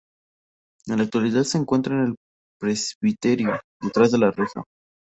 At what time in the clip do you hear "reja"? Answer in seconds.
4.31-4.63